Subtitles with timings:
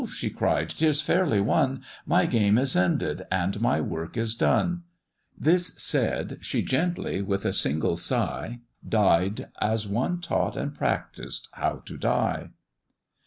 [0.11, 4.81] she cried, ''tis fairly won, My game is ended and my work is done;'
[5.37, 11.83] This said, she gently, with a single sigh, Died as one taught and practised how
[11.85, 12.49] to die.